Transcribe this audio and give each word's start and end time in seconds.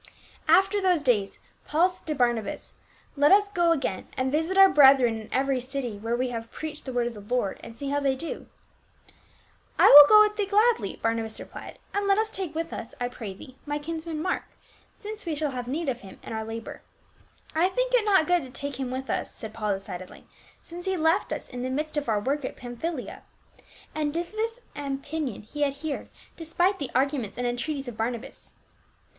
"* 0.29 0.47
After 0.63 0.81
those 0.81 1.03
days 1.03 1.37
Paul 1.67 1.87
said 1.87 2.07
to 2.07 2.15
Barnabas," 2.15 2.73
Let 3.15 3.31
us 3.31 3.49
go 3.49 3.71
again 3.71 4.07
and 4.17 4.31
visit 4.31 4.57
our 4.57 4.67
brethren 4.67 5.21
in 5.21 5.29
every 5.31 5.61
city 5.61 5.99
where 5.99 6.15
we 6.15 6.29
have 6.29 6.49
preached 6.51 6.85
the 6.85 6.91
word 6.91 7.05
of 7.05 7.13
the 7.13 7.19
Lord, 7.19 7.59
and 7.63 7.77
see 7.77 7.89
how 7.89 7.99
they 7.99 8.15
do."" 8.15 8.47
I 9.77 9.85
will 9.89 10.07
go 10.09 10.21
with 10.21 10.37
thee 10.37 10.47
gladly," 10.47 10.95
Barnabas 11.03 11.39
replied;" 11.39 11.77
and 11.93 12.07
let 12.07 12.17
us 12.17 12.31
take 12.31 12.55
with 12.55 12.73
us, 12.73 12.95
I 12.99 13.09
pray 13.09 13.35
thee, 13.35 13.57
my 13.67 13.77
kinsman 13.77 14.23
Mark, 14.23 14.45
since 14.95 15.27
we 15.27 15.35
shall 15.35 15.51
have 15.51 15.67
need 15.67 15.87
of 15.87 16.01
him 16.01 16.17
in 16.23 16.33
our 16.33 16.43
labor."" 16.43 16.81
I 17.55 17.69
think 17.69 17.93
it 17.93 18.03
not 18.03 18.25
good 18.25 18.41
to 18.41 18.49
take 18.49 18.79
him 18.79 18.89
with 18.89 19.07
us," 19.07 19.31
said 19.31 19.53
Paul 19.53 19.73
decidedly," 19.73 20.25
since 20.63 20.87
he 20.87 20.97
left 20.97 21.31
us 21.31 21.47
in 21.47 21.61
the 21.61 21.69
midst 21.69 21.95
of 21.95 22.09
our 22.09 22.19
work 22.19 22.43
at 22.43 22.57
Pamphylia." 22.57 23.21
And 23.93 24.11
to 24.15 24.23
this 24.23 24.61
opinion 24.75 25.43
he 25.43 25.63
adhered 25.63 26.09
despite 26.37 26.79
the 26.79 26.89
arguments 26.95 27.37
and 27.37 27.45
entreaties 27.45 27.87
of 27.87 27.97
Barnabas. 27.97 28.53